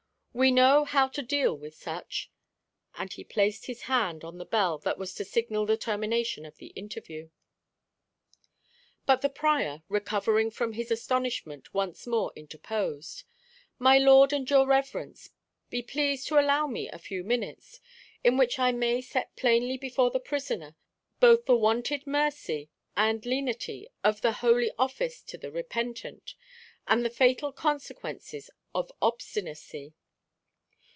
[0.33, 2.31] "We know how to deal with such."
[2.95, 6.55] And he placed his hand on the bell that was to signal the termination of
[6.55, 7.31] the interview.
[9.05, 13.25] But the prior, recovering from his astonishment, once more interposed.
[13.77, 15.31] "My lord and your reverence,
[15.69, 17.81] be pleased to allow me a few minutes,
[18.23, 20.77] in which I may set plainly before the prisoner
[21.19, 26.35] both the wonted mercy and lenity of the Holy Office to the repentant,
[26.87, 29.93] and the fatal consequences of obstinacy."